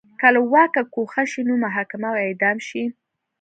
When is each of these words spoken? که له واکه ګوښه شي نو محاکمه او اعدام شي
که 0.19 0.27
له 0.35 0.41
واکه 0.51 0.81
ګوښه 0.93 1.23
شي 1.31 1.41
نو 1.49 1.53
محاکمه 1.63 2.09
او 2.13 2.17
اعدام 2.25 2.57
شي 2.67 2.83